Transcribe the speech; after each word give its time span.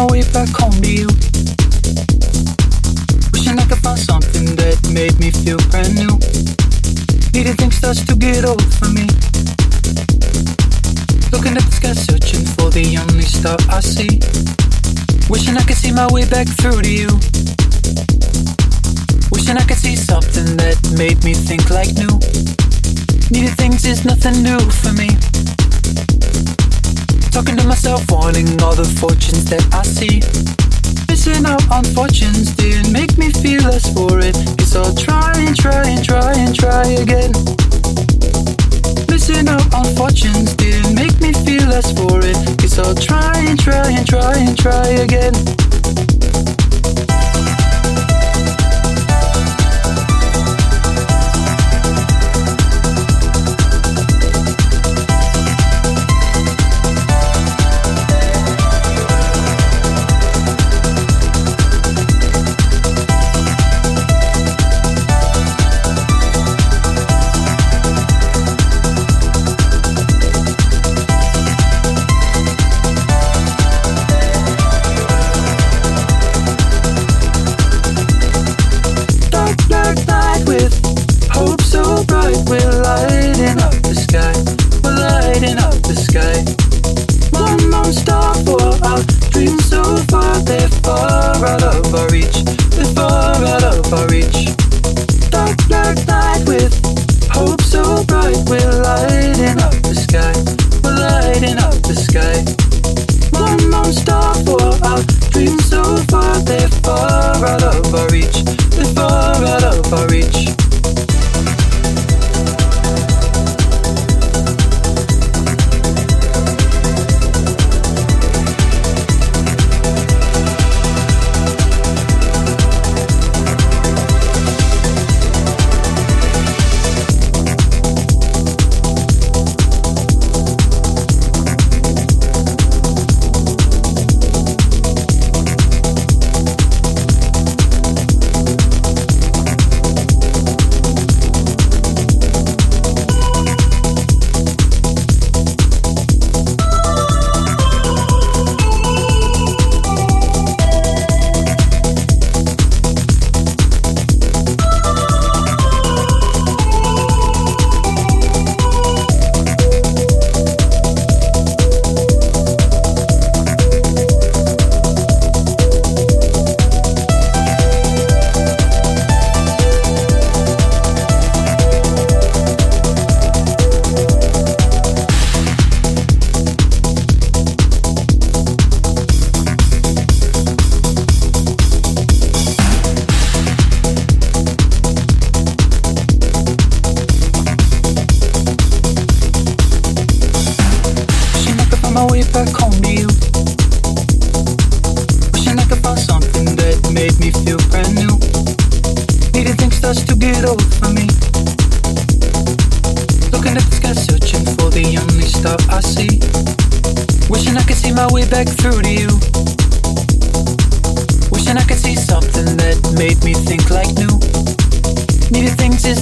my 0.00 0.06
way 0.12 0.22
back 0.32 0.48
home 0.56 0.72
to 0.80 0.90
you. 0.90 1.06
Wishing 3.32 3.58
I 3.58 3.64
could 3.68 3.82
find 3.84 3.98
something 3.98 4.56
that 4.56 4.80
made 4.96 5.12
me 5.20 5.30
feel 5.30 5.60
brand 5.68 5.92
new. 5.92 6.16
Needing 7.34 7.56
things 7.60 7.80
just 7.80 8.08
to 8.08 8.16
get 8.16 8.46
old 8.46 8.64
for 8.80 8.88
me. 8.88 9.04
Looking 11.32 11.52
at 11.52 11.64
the 11.68 11.74
sky, 11.76 11.92
searching 11.92 12.46
for 12.56 12.70
the 12.70 12.96
only 12.96 13.28
star 13.28 13.58
I 13.68 13.80
see. 13.80 14.24
Wishing 15.28 15.56
I 15.58 15.64
could 15.68 15.76
see 15.76 15.92
my 15.92 16.08
way 16.08 16.24
back 16.24 16.48
through 16.48 16.80
to 16.80 16.88
you. 16.88 17.12
Wishing 19.28 19.58
I 19.58 19.64
could 19.68 19.76
see 19.76 19.96
something 19.96 20.56
that 20.56 20.80
made 20.96 21.22
me 21.24 21.34
think 21.34 21.68
like 21.68 21.92
new. 22.00 22.16
Needing 23.28 23.54
things 23.56 23.84
is 23.84 24.06
nothing 24.06 24.42
new 24.42 24.60
for 24.80 24.92
me. 24.96 25.59
Wanting 28.40 28.62
all 28.62 28.74
the 28.74 28.88
fortunes 28.98 29.44
that 29.50 29.60
I 29.74 29.82
see. 29.82 30.24
Missing 31.08 31.44
out 31.44 31.60
on 31.70 31.84
fortunes 31.92 32.56
didn't 32.56 32.90
make 32.90 33.18
me 33.18 33.30
feel 33.32 33.60
less 33.64 33.92
for 33.92 34.18
it. 34.18 34.32
Guess 34.56 34.76
I'll 34.76 34.94
try 34.94 35.34
and 35.36 35.54
try 35.54 35.84
and 35.84 36.02
try 36.02 36.32
and 36.32 36.54
try 36.56 36.86
again. 37.04 37.32
Missing 39.12 39.46
out 39.46 39.68
on 39.74 39.84
fortunes 39.94 40.54
didn't 40.54 40.94
make 40.94 41.20
me 41.20 41.34
feel 41.44 41.68
less 41.68 41.92
for 41.92 42.24
it. 42.24 42.36
Guess 42.56 42.78
I'll 42.78 42.94
try 42.94 43.36
and 43.44 43.60
try 43.60 43.90
and 43.90 44.08
try 44.08 44.32
and 44.38 44.56
try 44.56 44.86
again. 45.04 45.59
Sky. 102.10 102.42
One 103.38 103.70
more 103.70 103.92
star 103.92 104.34
for 104.44 104.60
our 104.84 105.02
dreams 105.30 105.64
so 105.66 105.82
far, 106.10 106.40
they're 106.40 106.68
far 106.82 107.36
out 107.44 107.62
of 107.62 107.94
our 107.94 108.08
reach. 108.08 108.42
They're 108.74 108.92
far 108.94 109.34
out 109.44 109.64
of 109.64 109.92
our 109.92 110.08
reach. 110.08 110.39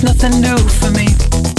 Nothing 0.03 0.41
new 0.41 0.56
for 0.56 0.91
me. 0.91 1.57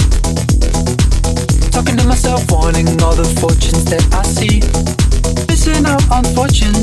Myself, 2.10 2.50
wanting 2.50 2.88
all 3.02 3.14
the 3.14 3.22
fortunes 3.38 3.84
that 3.84 4.02
I 4.10 4.26
see. 4.26 4.58
Missing 5.46 5.86
out 5.86 6.02
on 6.10 6.24
fortunes 6.34 6.79